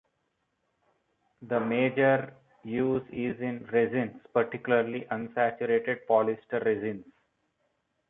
The 1.43 1.59
major 1.59 2.33
use 2.63 3.07
is 3.11 3.39
in 3.39 3.67
resins, 3.71 4.19
particularly, 4.33 5.05
unsaturated 5.11 5.99
polyester 6.09 6.65
resins. 6.65 7.05